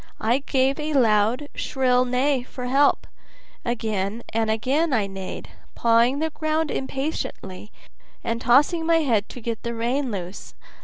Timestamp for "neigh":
2.05-2.41